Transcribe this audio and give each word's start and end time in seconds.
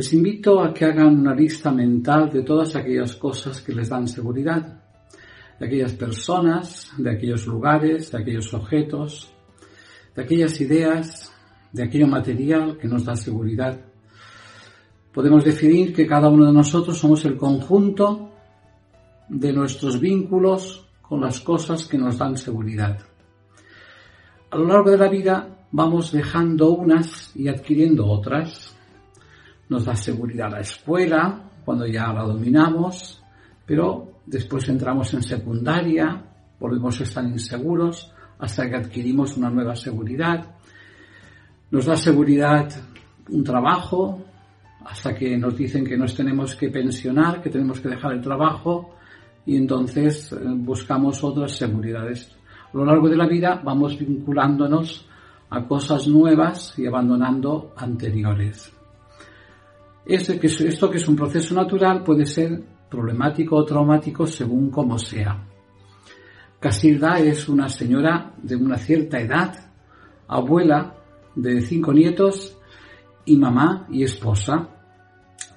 Les 0.00 0.14
invito 0.14 0.62
a 0.62 0.72
que 0.72 0.86
hagan 0.86 1.18
una 1.20 1.34
lista 1.34 1.70
mental 1.70 2.30
de 2.30 2.42
todas 2.42 2.74
aquellas 2.74 3.16
cosas 3.16 3.60
que 3.60 3.74
les 3.74 3.90
dan 3.90 4.08
seguridad, 4.08 4.82
de 5.58 5.66
aquellas 5.66 5.92
personas, 5.92 6.90
de 6.96 7.10
aquellos 7.10 7.46
lugares, 7.46 8.10
de 8.10 8.16
aquellos 8.16 8.54
objetos, 8.54 9.30
de 10.16 10.22
aquellas 10.22 10.58
ideas, 10.62 11.30
de 11.70 11.82
aquello 11.82 12.06
material 12.06 12.78
que 12.78 12.88
nos 12.88 13.04
da 13.04 13.14
seguridad. 13.14 13.78
Podemos 15.12 15.44
definir 15.44 15.92
que 15.92 16.06
cada 16.06 16.30
uno 16.30 16.46
de 16.46 16.54
nosotros 16.54 16.96
somos 16.96 17.22
el 17.26 17.36
conjunto 17.36 18.30
de 19.28 19.52
nuestros 19.52 20.00
vínculos 20.00 20.88
con 21.02 21.20
las 21.20 21.40
cosas 21.40 21.84
que 21.84 21.98
nos 21.98 22.16
dan 22.16 22.38
seguridad. 22.38 23.00
A 24.50 24.56
lo 24.56 24.64
largo 24.64 24.92
de 24.92 24.96
la 24.96 25.10
vida 25.10 25.66
vamos 25.72 26.10
dejando 26.10 26.70
unas 26.70 27.36
y 27.36 27.48
adquiriendo 27.48 28.06
otras. 28.06 28.79
Nos 29.70 29.84
da 29.84 29.94
seguridad 29.94 30.50
la 30.50 30.60
escuela, 30.60 31.42
cuando 31.64 31.86
ya 31.86 32.12
la 32.12 32.24
dominamos, 32.24 33.22
pero 33.64 34.20
después 34.26 34.68
entramos 34.68 35.14
en 35.14 35.22
secundaria, 35.22 36.24
volvemos 36.58 37.00
a 37.00 37.04
estar 37.04 37.24
inseguros 37.24 38.12
hasta 38.40 38.68
que 38.68 38.74
adquirimos 38.74 39.36
una 39.36 39.48
nueva 39.48 39.76
seguridad. 39.76 40.44
Nos 41.70 41.86
da 41.86 41.94
seguridad 41.94 42.68
un 43.28 43.44
trabajo, 43.44 44.20
hasta 44.84 45.14
que 45.14 45.38
nos 45.38 45.56
dicen 45.56 45.84
que 45.84 45.96
nos 45.96 46.16
tenemos 46.16 46.56
que 46.56 46.68
pensionar, 46.68 47.40
que 47.40 47.50
tenemos 47.50 47.78
que 47.78 47.90
dejar 47.90 48.14
el 48.14 48.20
trabajo 48.20 48.96
y 49.46 49.56
entonces 49.56 50.32
eh, 50.32 50.36
buscamos 50.46 51.22
otras 51.22 51.52
seguridades. 51.52 52.36
A 52.74 52.76
lo 52.76 52.84
largo 52.84 53.08
de 53.08 53.16
la 53.16 53.28
vida 53.28 53.60
vamos 53.62 53.96
vinculándonos 53.96 55.06
a 55.48 55.64
cosas 55.64 56.08
nuevas 56.08 56.76
y 56.76 56.86
abandonando 56.86 57.72
anteriores. 57.76 58.79
Este 60.12 60.40
esto 60.44 60.90
que 60.90 60.96
es 60.96 61.06
un 61.06 61.14
proceso 61.14 61.54
natural 61.54 62.02
puede 62.02 62.26
ser 62.26 62.60
problemático 62.90 63.54
o 63.54 63.64
traumático 63.64 64.26
según 64.26 64.68
como 64.68 64.98
sea. 64.98 65.46
Casilda 66.58 67.20
es 67.20 67.48
una 67.48 67.68
señora 67.68 68.34
de 68.42 68.56
una 68.56 68.76
cierta 68.76 69.20
edad, 69.20 69.54
abuela 70.26 70.96
de 71.36 71.60
cinco 71.60 71.92
nietos 71.92 72.58
y 73.24 73.36
mamá 73.36 73.86
y 73.88 74.02
esposa, 74.02 74.68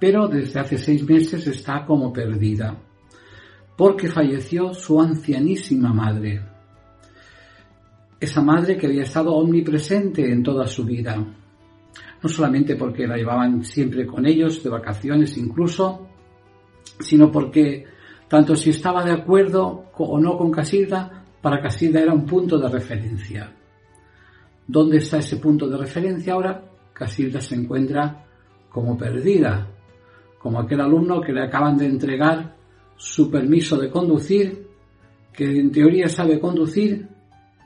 pero 0.00 0.28
desde 0.28 0.60
hace 0.60 0.78
seis 0.78 1.06
meses 1.06 1.46
está 1.46 1.84
como 1.84 2.10
perdida 2.10 2.74
porque 3.76 4.08
falleció 4.08 4.72
su 4.72 4.98
ancianísima 4.98 5.92
madre. 5.92 6.40
Esa 8.18 8.40
madre 8.40 8.78
que 8.78 8.86
había 8.86 9.02
estado 9.02 9.34
omnipresente 9.34 10.32
en 10.32 10.42
toda 10.42 10.66
su 10.66 10.86
vida, 10.86 11.22
no 12.22 12.28
solamente 12.28 12.76
porque 12.76 13.06
la 13.06 13.16
llevaban 13.16 13.64
siempre 13.64 14.06
con 14.06 14.26
ellos, 14.26 14.62
de 14.62 14.70
vacaciones 14.70 15.36
incluso, 15.36 16.08
sino 17.00 17.30
porque 17.30 17.84
tanto 18.28 18.56
si 18.56 18.70
estaba 18.70 19.04
de 19.04 19.12
acuerdo 19.12 19.86
o 19.96 20.18
no 20.18 20.36
con 20.36 20.50
Casilda, 20.50 21.24
para 21.40 21.60
Casilda 21.60 22.00
era 22.00 22.12
un 22.12 22.26
punto 22.26 22.58
de 22.58 22.68
referencia. 22.68 23.52
¿Dónde 24.66 24.98
está 24.98 25.18
ese 25.18 25.36
punto 25.36 25.68
de 25.68 25.78
referencia 25.78 26.34
ahora? 26.34 26.62
Casilda 26.92 27.40
se 27.40 27.54
encuentra 27.54 28.26
como 28.68 28.98
perdida, 28.98 29.66
como 30.38 30.60
aquel 30.60 30.80
alumno 30.80 31.20
que 31.20 31.32
le 31.32 31.44
acaban 31.44 31.76
de 31.76 31.86
entregar 31.86 32.56
su 32.96 33.30
permiso 33.30 33.78
de 33.78 33.88
conducir, 33.88 34.66
que 35.32 35.44
en 35.44 35.70
teoría 35.70 36.08
sabe 36.08 36.40
conducir, 36.40 37.08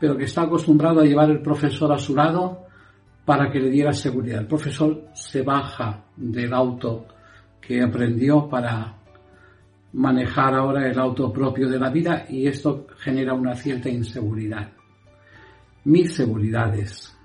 pero 0.00 0.16
que 0.16 0.24
está 0.24 0.42
acostumbrado 0.42 1.00
a 1.00 1.04
llevar 1.04 1.30
el 1.30 1.40
profesor 1.40 1.92
a 1.92 1.98
su 1.98 2.14
lado 2.14 2.66
para 3.30 3.48
que 3.48 3.60
le 3.60 3.70
diera 3.70 3.92
seguridad. 3.92 4.40
El 4.40 4.48
profesor 4.48 5.04
se 5.14 5.42
baja 5.42 6.02
del 6.16 6.52
auto 6.52 7.06
que 7.60 7.80
aprendió 7.80 8.48
para 8.48 8.96
manejar 9.92 10.52
ahora 10.52 10.88
el 10.90 10.98
auto 10.98 11.32
propio 11.32 11.68
de 11.68 11.78
la 11.78 11.90
vida 11.90 12.26
y 12.28 12.48
esto 12.48 12.88
genera 12.98 13.32
una 13.32 13.54
cierta 13.54 13.88
inseguridad. 13.88 14.72
Mis 15.84 16.12
seguridades. 16.12 17.16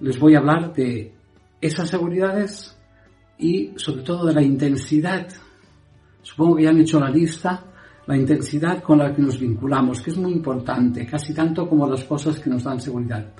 Les 0.00 0.18
voy 0.18 0.34
a 0.34 0.38
hablar 0.38 0.72
de 0.72 1.14
esas 1.60 1.88
seguridades 1.88 2.76
y 3.38 3.74
sobre 3.76 4.02
todo 4.02 4.26
de 4.26 4.34
la 4.34 4.42
intensidad 4.42 5.28
Supongo 6.20 6.56
que 6.56 6.64
ya 6.64 6.70
han 6.70 6.80
hecho 6.80 6.98
la 6.98 7.10
lista, 7.10 7.62
la 8.08 8.16
intensidad 8.16 8.82
con 8.82 8.98
la 8.98 9.14
que 9.14 9.22
nos 9.22 9.38
vinculamos, 9.38 10.00
que 10.00 10.10
es 10.10 10.16
muy 10.16 10.32
importante, 10.32 11.06
casi 11.06 11.32
tanto 11.32 11.68
como 11.68 11.88
las 11.88 12.02
cosas 12.02 12.40
que 12.40 12.50
nos 12.50 12.64
dan 12.64 12.80
seguridad. 12.80 13.32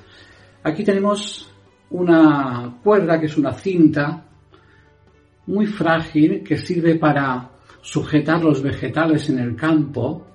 Aquí 0.62 0.84
tenemos 0.84 1.50
una 1.91 2.78
cuerda 2.82 3.20
que 3.20 3.26
es 3.26 3.36
una 3.36 3.52
cinta 3.52 4.24
muy 5.47 5.66
frágil 5.66 6.42
que 6.42 6.56
sirve 6.56 6.97
para 6.97 7.50
sujetar 7.80 8.42
los 8.42 8.62
vegetales 8.62 9.28
en 9.30 9.38
el 9.38 9.54
campo 9.54 10.26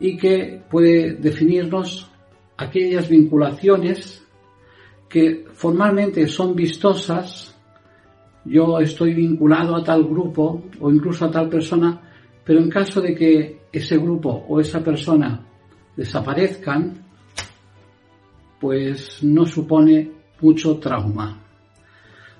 y 0.00 0.16
que 0.16 0.62
puede 0.70 1.14
definirnos 1.14 2.10
aquellas 2.56 3.08
vinculaciones 3.08 4.24
que 5.08 5.46
formalmente 5.52 6.26
son 6.26 6.54
vistosas. 6.54 7.54
Yo 8.44 8.78
estoy 8.78 9.14
vinculado 9.14 9.76
a 9.76 9.84
tal 9.84 10.04
grupo 10.04 10.64
o 10.80 10.90
incluso 10.90 11.26
a 11.26 11.30
tal 11.30 11.48
persona, 11.48 12.00
pero 12.44 12.60
en 12.60 12.70
caso 12.70 13.00
de 13.00 13.14
que 13.14 13.60
ese 13.70 13.98
grupo 13.98 14.46
o 14.48 14.60
esa 14.60 14.82
persona 14.82 15.44
desaparezcan, 15.96 17.04
pues 18.58 19.22
no 19.22 19.44
supone 19.44 20.17
mucho 20.40 20.78
trauma. 20.78 21.38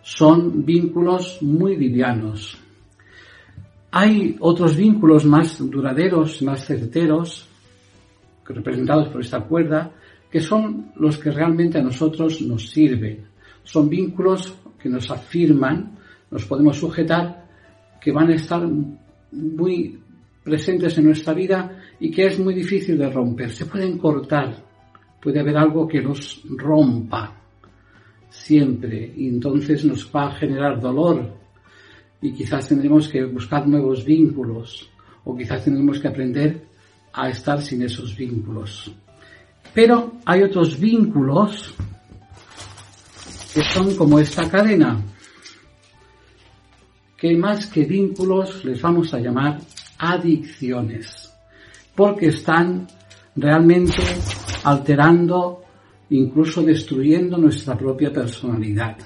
Son 0.02 0.64
vínculos 0.64 1.38
muy 1.42 1.76
livianos. 1.76 2.58
Hay 3.90 4.36
otros 4.40 4.76
vínculos 4.76 5.24
más 5.24 5.58
duraderos, 5.58 6.42
más 6.42 6.64
certeros, 6.64 7.48
representados 8.46 9.08
por 9.08 9.20
esta 9.20 9.40
cuerda, 9.40 9.92
que 10.30 10.40
son 10.40 10.92
los 10.96 11.18
que 11.18 11.30
realmente 11.30 11.78
a 11.78 11.82
nosotros 11.82 12.40
nos 12.42 12.70
sirven. 12.70 13.26
Son 13.64 13.88
vínculos 13.88 14.54
que 14.80 14.88
nos 14.88 15.10
afirman 15.10 15.98
nos 16.30 16.44
podemos 16.44 16.76
sujetar, 16.76 17.46
que 18.00 18.12
van 18.12 18.30
a 18.30 18.34
estar 18.34 18.66
muy 19.32 19.98
presentes 20.44 20.96
en 20.98 21.04
nuestra 21.04 21.34
vida 21.34 21.80
y 22.00 22.10
que 22.10 22.26
es 22.26 22.38
muy 22.38 22.54
difícil 22.54 22.98
de 22.98 23.10
romper. 23.10 23.50
Se 23.50 23.66
pueden 23.66 23.98
cortar, 23.98 24.54
puede 25.20 25.40
haber 25.40 25.56
algo 25.56 25.86
que 25.88 26.00
los 26.00 26.42
rompa 26.56 27.34
siempre. 28.44 29.12
Y 29.16 29.28
entonces 29.28 29.84
nos 29.84 30.10
va 30.14 30.28
a 30.28 30.34
generar 30.34 30.80
dolor. 30.80 31.34
Y 32.20 32.32
quizás 32.32 32.68
tendremos 32.68 33.08
que 33.08 33.24
buscar 33.24 33.66
nuevos 33.66 34.04
vínculos. 34.04 34.90
O 35.24 35.36
quizás 35.36 35.64
tendremos 35.64 36.00
que 36.00 36.08
aprender 36.08 36.66
a 37.12 37.28
estar 37.28 37.60
sin 37.62 37.82
esos 37.82 38.16
vínculos. 38.16 38.90
Pero 39.74 40.14
hay 40.24 40.42
otros 40.42 40.78
vínculos 40.78 41.74
que 43.52 43.62
son 43.62 43.94
como 43.96 44.18
esta 44.18 44.48
cadena 44.48 45.02
que 47.18 47.36
más 47.36 47.66
que 47.66 47.84
vínculos 47.84 48.64
les 48.64 48.80
vamos 48.80 49.12
a 49.12 49.18
llamar 49.18 49.58
adicciones, 49.98 51.34
porque 51.94 52.26
están 52.28 52.86
realmente 53.34 54.00
alterando, 54.62 55.64
incluso 56.10 56.62
destruyendo 56.62 57.36
nuestra 57.36 57.76
propia 57.76 58.12
personalidad. 58.12 58.96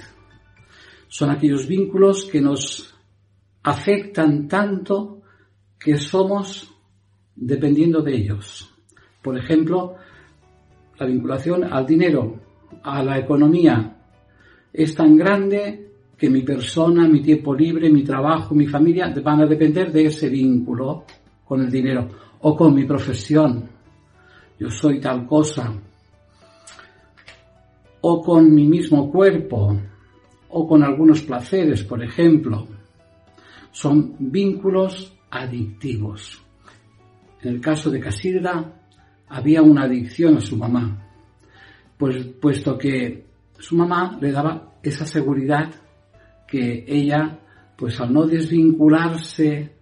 Son 1.09 1.31
aquellos 1.31 1.67
vínculos 1.67 2.25
que 2.25 2.41
nos 2.41 2.95
afectan 3.63 4.49
tanto 4.49 5.23
que 5.79 5.99
somos 5.99 6.73
dependiendo 7.35 8.03
de 8.03 8.15
ellos. 8.15 8.73
Por 9.23 9.39
ejemplo, 9.39 9.97
la 10.99 11.07
vinculación 11.07 11.65
al 11.65 11.87
dinero, 11.87 12.41
a 12.83 13.03
la 13.03 13.19
economía, 13.19 13.97
es 14.73 14.95
tan 14.95 15.17
grande 15.17 15.91
que 16.17 16.31
mi 16.31 16.43
persona, 16.43 17.09
mi 17.09 17.21
tiempo 17.21 17.55
libre, 17.55 17.91
mi 17.91 18.05
trabajo, 18.05 18.55
mi 18.55 18.67
familia 18.67 19.13
van 19.23 19.43
a 19.43 19.47
depender 19.47 19.93
de 19.93 20.07
ese 20.07 20.29
vínculo 20.29 21.05
con 21.45 21.61
el 21.61 21.71
dinero 21.71 22.09
o 22.41 22.57
con 22.57 22.75
mi 22.75 22.85
profesión. 22.85 23.69
Yo 24.59 24.71
soy 24.71 25.01
tal 25.01 25.27
cosa. 25.27 25.73
O 28.03 28.21
con 28.23 28.55
mi 28.55 28.67
mismo 28.67 29.11
cuerpo 29.11 29.77
o 30.51 30.69
con 30.69 30.85
algunos 30.85 31.23
placeres, 31.23 31.83
por 31.83 32.03
ejemplo. 32.03 32.67
Son 33.71 34.15
vínculos 34.19 35.17
adictivos. 35.31 36.43
En 37.41 37.55
el 37.55 37.61
caso 37.61 37.91
de 37.91 38.01
Casilda 38.01 38.81
había 39.29 39.63
una 39.63 39.85
adicción 39.85 40.37
a 40.37 40.41
su 40.41 40.57
mamá, 40.57 41.09
pues 41.97 42.27
puesto 42.41 42.77
que 42.77 43.25
su 43.59 43.77
mamá 43.77 44.19
le 44.21 44.31
daba 44.31 44.75
esa 44.83 45.07
seguridad 45.07 45.71
que 46.47 46.85
ella, 46.87 47.39
pues 47.77 47.99
al 48.01 48.13
no 48.13 48.27
desvincularse, 48.27 49.73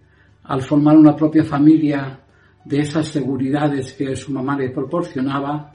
al 0.44 0.62
formar 0.62 0.96
una 0.96 1.16
propia 1.16 1.44
familia 1.44 2.20
de 2.64 2.78
esas 2.78 3.08
seguridades 3.08 3.92
que 3.94 4.14
su 4.14 4.32
mamá 4.32 4.56
le 4.56 4.70
proporcionaba, 4.70 5.74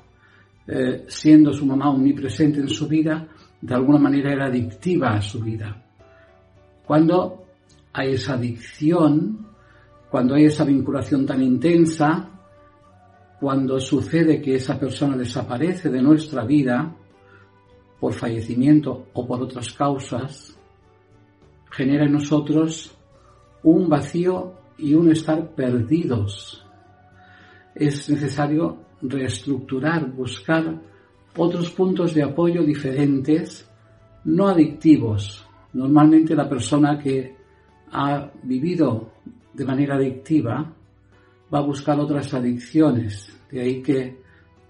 eh, 0.67 1.05
siendo 1.07 1.53
su 1.53 1.65
mamá 1.65 1.89
omnipresente 1.89 2.59
en 2.59 2.69
su 2.69 2.87
vida, 2.87 3.27
de 3.61 3.73
alguna 3.73 3.99
manera 3.99 4.31
era 4.31 4.45
adictiva 4.45 5.11
a 5.11 5.21
su 5.21 5.39
vida. 5.39 5.83
Cuando 6.85 7.45
hay 7.93 8.13
esa 8.13 8.33
adicción, 8.33 9.47
cuando 10.09 10.35
hay 10.35 10.45
esa 10.45 10.63
vinculación 10.63 11.25
tan 11.25 11.41
intensa, 11.41 12.29
cuando 13.39 13.79
sucede 13.79 14.41
que 14.41 14.55
esa 14.55 14.79
persona 14.79 15.17
desaparece 15.17 15.89
de 15.89 16.01
nuestra 16.01 16.45
vida 16.45 16.95
por 17.99 18.13
fallecimiento 18.13 19.07
o 19.13 19.27
por 19.27 19.41
otras 19.41 19.71
causas, 19.73 20.57
genera 21.71 22.05
en 22.05 22.13
nosotros 22.13 22.95
un 23.63 23.89
vacío 23.89 24.53
y 24.77 24.93
un 24.93 25.11
estar 25.11 25.53
perdidos. 25.55 26.65
Es 27.73 28.09
necesario 28.09 28.84
reestructurar, 29.09 30.11
buscar 30.11 30.81
otros 31.37 31.71
puntos 31.71 32.13
de 32.13 32.23
apoyo 32.23 32.63
diferentes, 32.63 33.69
no 34.25 34.47
adictivos. 34.47 35.45
Normalmente 35.73 36.35
la 36.35 36.47
persona 36.47 36.97
que 36.97 37.35
ha 37.91 38.31
vivido 38.43 39.11
de 39.53 39.65
manera 39.65 39.95
adictiva 39.95 40.73
va 41.53 41.59
a 41.59 41.61
buscar 41.61 41.99
otras 41.99 42.33
adicciones. 42.33 43.31
De 43.51 43.61
ahí 43.61 43.81
que 43.81 44.21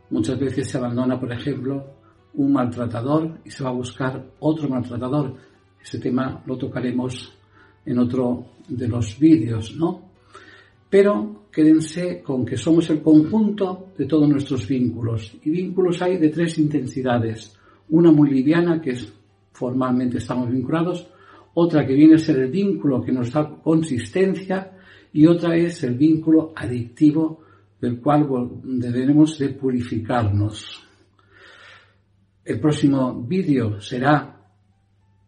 muchas 0.09 0.39
veces 0.39 0.69
se 0.69 0.77
abandona, 0.77 1.19
por 1.19 1.31
ejemplo, 1.31 1.85
un 2.33 2.53
maltratador 2.53 3.39
y 3.45 3.49
se 3.49 3.63
va 3.63 3.69
a 3.69 3.73
buscar 3.73 4.25
otro 4.39 4.69
maltratador. 4.69 5.35
Ese 5.81 5.99
tema 5.99 6.41
lo 6.45 6.57
tocaremos 6.57 7.33
en 7.85 7.99
otro 7.99 8.45
de 8.67 8.87
los 8.87 9.17
vídeos, 9.19 9.75
¿no? 9.75 10.04
Pero 10.89 11.47
quédense 11.51 12.21
con 12.21 12.45
que 12.45 12.57
somos 12.57 12.89
el 12.89 13.01
conjunto 13.01 13.93
de 13.97 14.05
todos 14.05 14.27
nuestros 14.29 14.67
vínculos. 14.67 15.37
Y 15.43 15.49
vínculos 15.49 16.01
hay 16.01 16.17
de 16.17 16.29
tres 16.29 16.57
intensidades. 16.57 17.57
Una 17.89 18.11
muy 18.11 18.29
liviana, 18.29 18.81
que 18.81 18.91
es 18.91 19.13
formalmente 19.51 20.17
estamos 20.17 20.51
vinculados, 20.51 21.07
otra 21.53 21.85
que 21.85 21.93
viene 21.93 22.15
a 22.15 22.19
ser 22.19 22.39
el 22.39 22.51
vínculo 22.51 23.01
que 23.01 23.13
nos 23.13 23.31
da 23.31 23.49
consistencia 23.63 24.71
y 25.13 25.25
otra 25.25 25.55
es 25.55 25.81
el 25.83 25.95
vínculo 25.95 26.51
adictivo 26.55 27.39
del 27.79 28.01
cual 28.01 28.27
debemos 28.63 29.39
de 29.39 29.49
purificarnos. 29.49 30.83
El 32.43 32.59
próximo 32.59 33.23
vídeo 33.23 33.79
será 33.79 34.35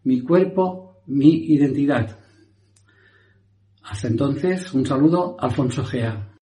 mi 0.03 0.21
cuerpo, 0.21 1.01
mi 1.07 1.53
identidad. 1.53 2.19
Hasta 3.89 4.07
entonces, 4.07 4.73
un 4.73 4.85
saludo, 4.85 5.37
Alfonso 5.39 5.83
Gea. 5.85 6.36